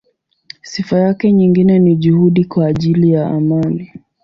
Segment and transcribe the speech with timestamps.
[0.61, 3.93] Sifa yake nyingine ni juhudi kwa ajili ya amani.